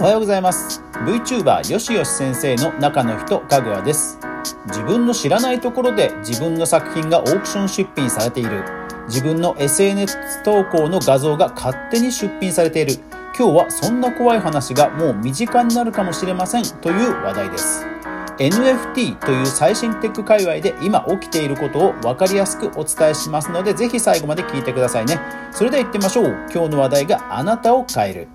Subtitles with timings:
[0.00, 0.82] おはようございます。
[1.04, 4.18] VTuber よしよし先生の中の人かぐわです。
[4.68, 8.64] 自分の知らないところで自分の作品がオークション出品されている。
[9.08, 12.94] 自分の SNS 投稿の画像が勝手に出品されている。
[13.38, 17.86] 今日はそんな怖い話がもう身近になるかもしれませんという話題です。
[18.40, 25.20] NFT という最新テック界隈で今起きていることを分かりやすくお伝えしますのでぜひ最後まで聞いてくださいね。
[25.52, 26.28] それでは行ってみましょう。
[26.50, 28.28] 今日の話題があなたを変える。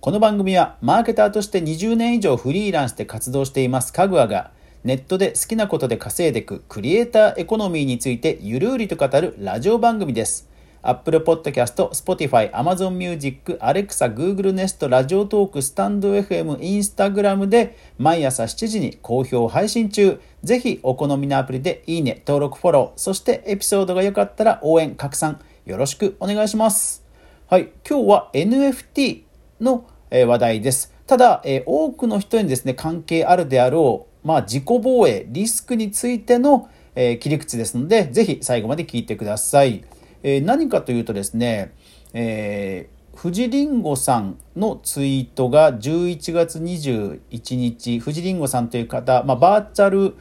[0.00, 4.52] この番組はマーケターとして20年以上フリーランスで活動していますかぐわが
[4.84, 10.49] ネットで好きなことで稼いでいくクリエイターエコノミーについてゆるりと語るラジオ番組です。
[10.82, 20.20] Apple Podcast、Spotify、Amazon Music、Alexa、Google Nest、ラジオトーク、スタンド FM、Instagram で毎朝7時に好評配信中。
[20.42, 27.04] ぜひお好みのアプリでいいね、登録、フォロー、そしてエピソードが良かったら応援、拡散よろしくお願いします。
[27.46, 29.22] はい、今日は NFT
[29.60, 30.94] の話題です。
[31.06, 39.84] ただ、多くの人にですね、関係あるであろう、まあ、自己防衛、リスクについての、切り口ですので、ぜひ最後まで聞いてください。
[40.22, 41.74] 何かというとですね、
[42.12, 50.16] えー、藤りんごさんのツイートが11月21日、藤りんごさんという方、まあ、バーチャル、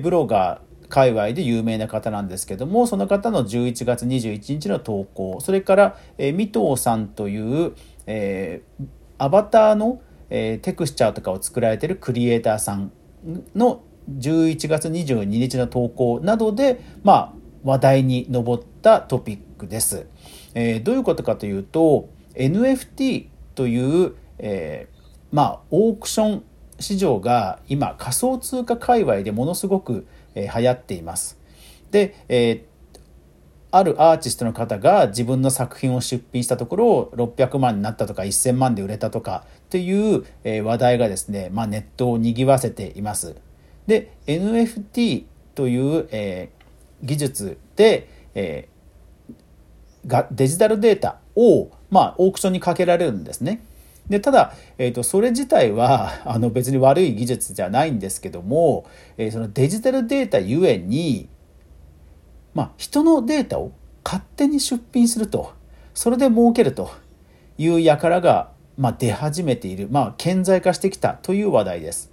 [0.00, 7.72] ブロガー界隈で有名な方なんですけども、その方の11月21日の投稿、それから、えー、三藤さんという、
[8.06, 8.86] えー
[9.18, 10.00] アバターの、
[10.30, 12.92] えー、テクスチャーとかを作られているクリエイターさん
[13.54, 13.82] の
[14.18, 17.32] 11月22日の投稿などで、まあ、
[17.64, 20.06] 話題に上ったトピックです。
[20.54, 24.96] えー、どういうことかというと NFT という、えー、
[25.32, 26.44] まあ、オークション
[26.78, 31.38] 市場が今仮想通貨界隈でものすごく、えー、流行っています。
[31.90, 32.66] で、え
[33.76, 40.24] あるアーティストの方が自分の作品を出品したところ600万になったとか1000万で売れたとかっていう
[40.64, 43.34] 話題がですね、まあ、ネットを賑わせています。
[43.88, 45.24] で NFT
[45.56, 46.53] という、えー、
[47.04, 53.64] 技術で、えー、がデジタルデータを、まあ、オークションにかけられるんですね。
[54.08, 58.84] でただ、えーと、それ自体は あの別に悪い技術じゃないんですけども、
[59.16, 61.28] えー、そのデジタルデータゆえに
[62.54, 63.72] まあ、人のデータを
[64.04, 65.52] 勝手に出品すると、
[65.92, 66.90] それで儲けると
[67.58, 72.12] いう輩が、まあ、出始めている、まあ、顕在化してきたという話題です。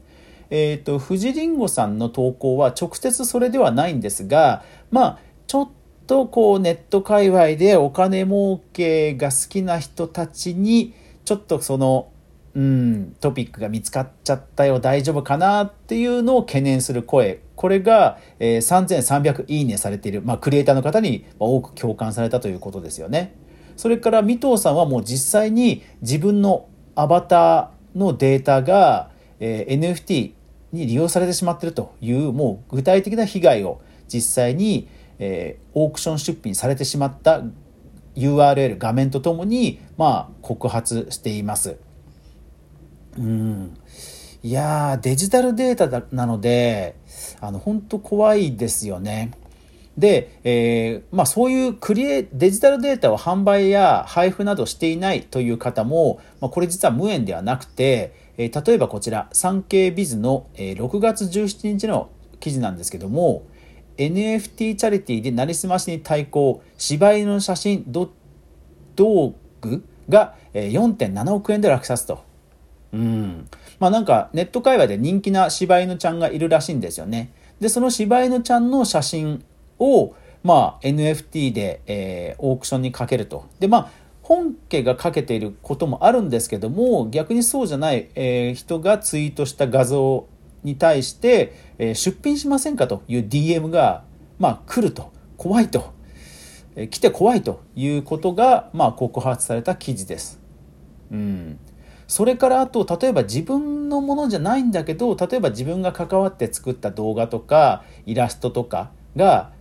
[0.51, 5.69] えっ、ー、と、藤りんごさんの投稿は直接それではないんですが、まあ、ちょっ
[6.05, 10.93] とこうネット界隈でお金儲けが好きな人たちに、
[11.25, 12.11] ちょっとその、
[12.53, 23.35] うん、トピックが見つかっちゃったよ、大丈夫かなっていうのを懸念する声これが、え3300いいねされている、まあ、クリエイターの方に多く共感されたということですよね。
[23.77, 30.31] それから三藤さんはもう実際に自分のアバターのデータが、え NFT
[30.71, 34.87] に利用されてしまっているというもう具体的な被害を実際に、
[35.19, 37.43] えー、オークション出品されてしまった
[38.15, 41.77] URL 画面とともに、まあ、告発しています。
[43.17, 43.77] うん
[44.43, 46.95] いやデジタルデータなので、
[47.39, 49.31] あの、本当怖いですよね。
[49.97, 62.09] で、えー、まあそういうクリエ、デジタルデータを販売や配布などしていないという方も、まあ、これ実は無縁ではなくて、えー、例えばこちら、産経ビズの、えー、6月17日の
[62.39, 63.43] 記事なんですけども、
[63.97, 68.09] NFT チャリティーでなりすましに対抗、芝居の写真道
[69.61, 72.23] 具が4.7億円で落札と。
[72.93, 73.47] うん。
[73.79, 77.31] まあなんかネット界隈で人気な柴犬ちゃんがいるらしいんですよね。
[77.59, 79.43] で、その柴犬ちゃんの写真
[79.79, 83.45] を、まあ NFT で、えー、オークションにかけると。
[83.59, 83.91] で、まあ
[84.31, 90.25] 本家がかけていることもあるんですけども、逆にそうじゃない、えー、人がツイートした画像
[90.63, 94.05] に対して、え、出品しませんかという DM が、
[94.39, 95.11] まあ来ると。
[95.35, 95.91] 怖いと。
[96.77, 100.39] え、来て怖いということが、まあ告発された記事です。
[101.11, 101.59] うん。
[102.07, 109.53] それからあと例えば自分のものじゃないんだけど例えば自分が関わって作った動画とかイラストとかが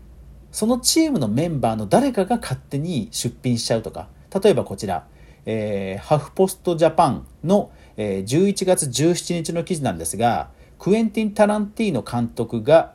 [0.50, 4.09] そのチームのメンバーの誰かが勝手に出品しちゃうとか
[4.43, 5.06] 例えばこちら、
[5.47, 12.94] えー、ハフポストジャパンの、えー、11月17日の記事なんですがクエンティン・タランティーノ監督が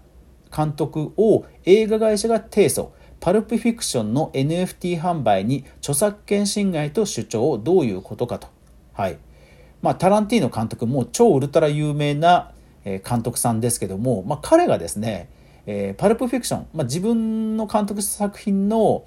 [0.56, 2.90] 監督を映画会社が提訴
[3.20, 8.48] パルプフィクションの NFT 販売に著作権侵害と主張をどういうことかと。
[8.94, 9.18] はい。
[9.82, 12.52] まあ、タランティーノ監督も超ウルトラ有名な
[12.84, 15.30] 監督さんですけども、まあ、彼がですね、
[15.66, 19.06] えー、パルプフィクション、まあ、自分の監督した作品の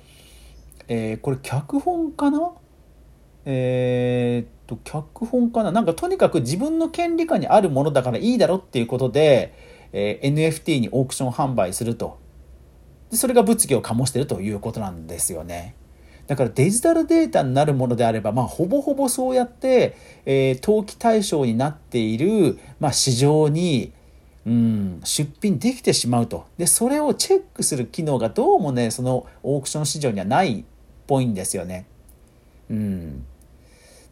[0.89, 2.51] えー、これ脚本かな？
[3.45, 5.71] えー、っと脚本かな？
[5.71, 9.55] なんかとにかく自分の権利下にあるものだからいいだろっていうことで、
[9.93, 12.19] えー、NFT にオークション販売すると
[13.11, 15.75] でそれが物議を醸してるということなんですよね。
[16.27, 19.97] だからデジタルデータになるものであれば、まあ、ほぼほぼそうやって、
[20.27, 23.95] えー、登記対象になっている、まあ、市場に、
[24.45, 26.45] うん、出品できてしまうと。
[26.59, 30.67] で、それをチェックする機能がどうもね、そのオークション市場にはない
[31.09, 31.87] ぽいんですよね。
[32.71, 33.27] うん。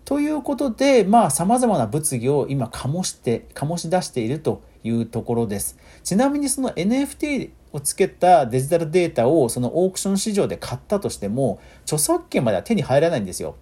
[0.05, 5.79] ということで、まあ、様々な物議を今醸して、醸し出しているというところです。
[6.03, 13.57] ちなみにその NFT をつけたデジタルデータをそのオークション市場で買ったとしても著作権までは手に入らないんですよ。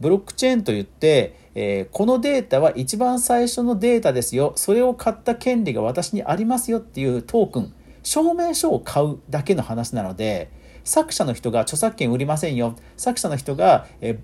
[0.00, 10.50] ブロックチェーンといって、えー、このデータは一番最初のデータですよそれを買った権利が私にありますよっていうトークン証明書を買うだけの話なので
[10.84, 14.18] 作者の人が著作権売りませんよ作者の人が、え、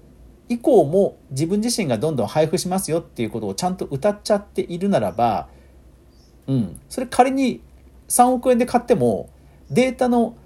[0.48, 5.48] 以降も自分自身がどんどん配布しますよっていうことをちゃんと歌っちゃっているならば、
[6.46, 7.62] うん、それ仮に
[8.08, 9.30] 3億円で買っても
[9.70, 10.36] データの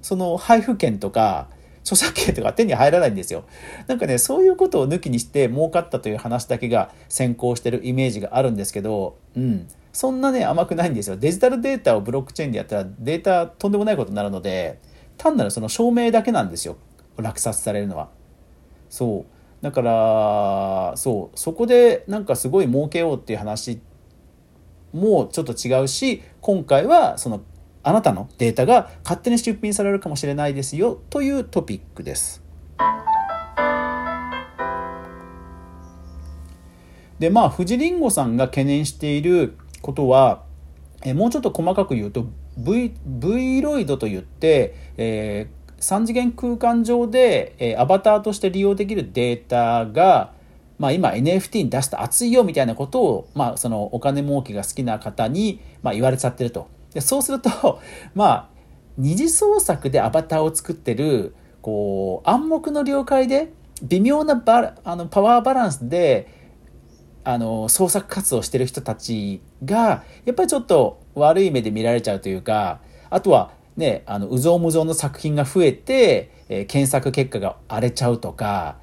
[0.00, 1.48] その配布権とか
[1.88, 3.44] 著作権とか手に入らないんですよ。
[3.86, 9.68] なんかね、そういうことを抜きにして儲かったという話だけが先行してるイメージがあるんですけど、うん。
[9.92, 11.16] そんなね、甘くないんですよ。
[11.16, 14.80] デジタルデータをブロックチェーンでやったらデータとんでもないことになるので、
[15.18, 16.76] 単なるその証明だけなんですよ。
[17.16, 18.08] 落札されるのは。
[18.88, 19.62] そう。
[19.62, 21.38] だから、そう。
[21.38, 23.80] そこでなんかすごい儲けようっていう話
[24.92, 27.42] もちょっと違うし今回はその
[27.82, 32.42] あなたのデータが勝手に出品されるかもしれないですよというトピックです。
[37.18, 40.44] でまあ富士りんごさんが懸念していることは
[41.02, 42.26] えもうちょっと細かく言うと
[42.58, 50.36] V, v ロイドといって、えー、3次元空間上で、えー、アバターとして利用できるデータが
[50.78, 56.68] まあ、今 NFT に出すと熱いよみたいなことを、まあ、そのお金儲けが好きな方に、まあ、言われちゃってると。
[56.94, 57.80] でそうすると、
[58.14, 58.48] まあ、
[58.96, 63.52] 二次創作でアバターを作ってる、こう、暗黙の了解で、
[63.82, 66.28] 微妙なバあのパワーバランスで、
[67.24, 78.76] あの、創作活動してる人たちが、やっぱりちょっと悪い目で見られちゃうというか、あとは、ね、あの、うぞうむぞうの作品が増えて、えー、検索結果が荒れちゃうとか、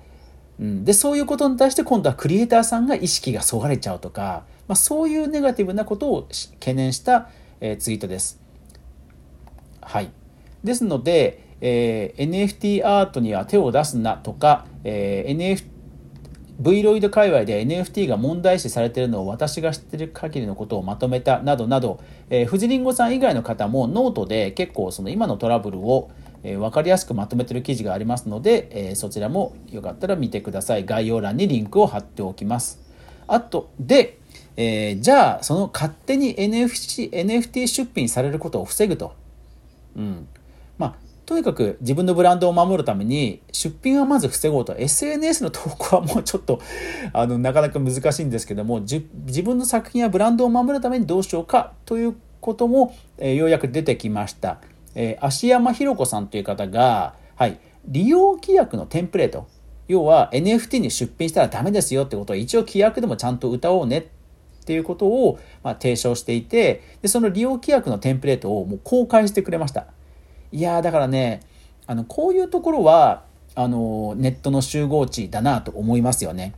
[0.60, 6.28] うん、でそういうことに対して今度はクリエイターさんが意識がそがれちゃうとか、まあ、そういうネガティブなことを
[6.60, 7.30] 懸念した、
[7.60, 8.40] えー、ツイートです。
[9.82, 10.12] はい、
[10.64, 15.66] ですので、えー、NFT アートには手を出すなとか、えー、NFT
[16.66, 22.02] V ロイド界隈で NFT が問題視されているのを私が知っている限りのことをまとめたなどなど、
[22.32, 26.10] えー、藤りんごさん以外の方もノートで結構その今のトラブルを、
[26.42, 30.86] えー、分かりやすくまとめてる記事がありますので、えー、そちらもよかったら見てください。
[30.86, 32.80] 概要欄にリンクを貼っておきます。
[33.28, 34.18] あとで、
[34.58, 39.14] えー、じゃあその勝手に NFT, NFT 出品されることを防ぐと、
[39.96, 40.28] うん。
[40.80, 46.62] まあ、とにかく自分のブランドを守るために出品はまず防ごうと SNS の投稿はもうちょっと
[47.14, 49.02] あのなかなか難しいんですけども自
[49.44, 54.60] 分の作品やブランドを守るためにどうしようかということも、えー、ようやく出てきました。
[54.94, 59.48] えー、芦山弘子さんという方が、はい、利用規約のテンプレート、
[59.88, 64.04] 要は NFT に出品したらダメですよってことを一応規約でもちゃんと歌おうねっ
[64.66, 69.88] ていうことを、まあ、提唱していてで、その利用規約のテンプレートをもう公開してくれました。
[70.56, 71.42] いやだからね、
[71.86, 73.24] あの、こういうところは、
[73.56, 76.54] あの、ネットの集合値だなと思いますよね。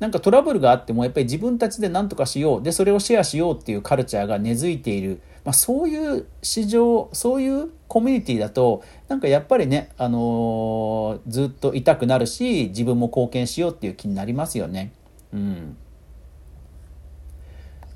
[0.00, 14.92] なんかトラブルがあってもやっぱり自分たちで何とかしようでそれをシェアしようっていうカルチャーが根付いている、まあ、そういう市場そういうコミュニティだとなんかやっぱりね、あのー、ずっといたくなるし自分も貢献しようっていう気になりますよね。
[15.32, 15.76] うん、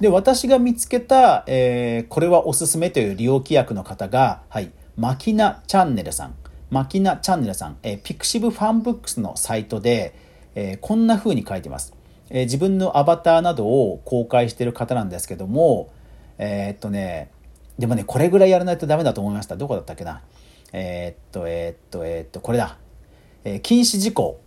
[0.00, 6.34] で私が見つけた、えー、これはおすすめという利用規約の方が、はい、マキナチャンネルさん。
[6.70, 10.14] マキナチャンネルさん、えー、 pixivFANBOX のサイトで、
[10.54, 11.94] えー、こんな風に書いてます、
[12.28, 15.90] えー、自分のアバターなどを公開してる方なんですけども、
[16.37, 17.30] えー、っとね、
[17.78, 19.56] でもね、これぐらいやらないとダメだと思いました。
[19.56, 20.22] どこだったっけな。
[20.75, 22.76] えっと、えっと、えっと、これだ。
[23.44, 24.40] え禁止事項。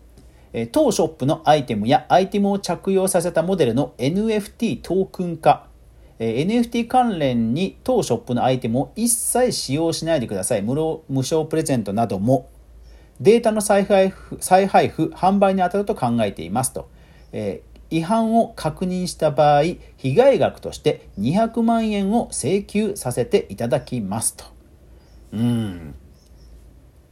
[0.71, 5.64] 当ショップのアイテムやアイテムを着用させたモデルの NFT トークン化。
[6.19, 10.62] え NFT 関連に当ショップのアイテムを一切使用しないでください。
[10.62, 12.50] 無無償プレゼントなども
[13.22, 16.89] データの再配布、再配布販売に当たると考えていますと。
[17.31, 19.63] え、違反を確認した場合、
[19.98, 24.45] 被害額として200万円を請求させていただきますと。
[25.31, 25.95] うん。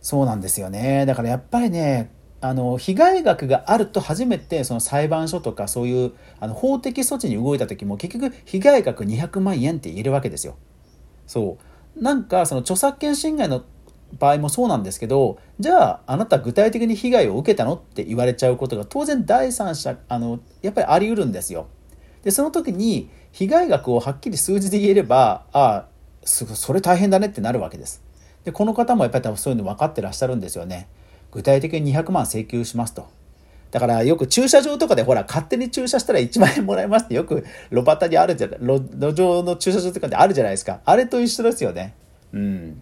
[0.02, 1.06] そうなんですよね。
[1.06, 2.12] だからやっぱりね、
[2.44, 10.58] あの被害額があると初めてその裁判所とかそういうあの法的措置に動いた時も結局被害額200万円って言えるわけですよ。
[11.26, 11.58] そ
[11.96, 13.64] うなんかその著作権侵害の
[14.20, 21.68] 場合もそうなんですけどじゃああなた具体的に被害を受けたのって言われちゃうことが当然第三者あのやっぱりあり得るんですよ。
[22.24, 25.88] でその時に被害額をはっきり数字で言えればああ
[26.26, 28.04] それ大変だねってなるわけです。
[28.44, 30.90] でこの方もやっぱりそういうの分かってらっしゃるんですよね。
[31.34, 33.08] 具体的に200万請求しますと。
[33.72, 40.82] だからよく駐車場とかでほら勝手に駐車したら1万円もらえますってよく路端にあるじゃない路上の駐車場とかであるじゃないですか。
[40.86, 41.96] あれと一緒ですよね。
[42.34, 42.82] うん。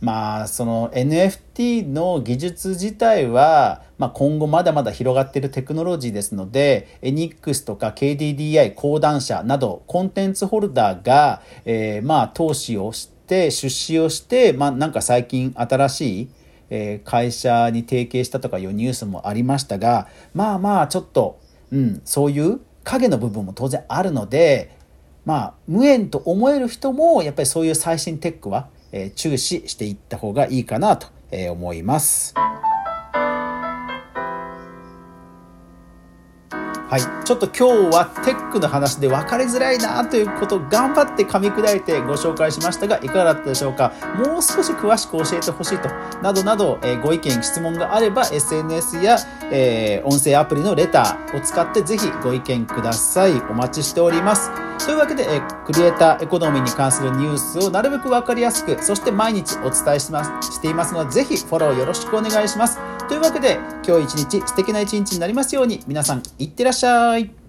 [0.00, 16.28] まあその NFT の技術自体は、まあ、今後まだまだ広がっているテクノロジーですのでエニックスとか KDDI 講談社などコンテンツホルダーが、えー、まあ投資をして出資をしてまあなんか最近新しい
[16.70, 21.38] え会社に提携したとかいうニュースもありましたがまあまあちょっと、
[21.70, 24.76] うん、そういう影の部分も当然あるので
[25.24, 31.08] まあ無縁と思える人もやっぱりそういう最新テックは、え注視していった方がいいかなと
[31.50, 32.32] 思います。
[36.88, 43.92] はい、ちょっと今日はテックの話で分かりづらいなということを頑張って噛み砕いてご紹介しましたがいかがだったでしょうか？
[44.14, 45.88] もう少し詳しく教えてほしいと
[46.22, 49.16] などなど、えー、ご意見質問があれば SNS や、
[49.50, 53.32] えー、音声アプリのレターを使ってぜひご意見ください。
[53.50, 54.52] お待ちしております。
[54.86, 62.78] というわけで、えー、クリエイターエコノミーに関するニュースをなるべく分かりやすくそして毎日お伝えしますしていますのでぜひフォローよろしくお願いします。
[63.08, 67.45] というわけで今日一日素敵な一日になりますように皆さんいってらっしゃい。